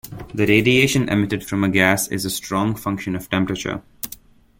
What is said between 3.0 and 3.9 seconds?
of temperature.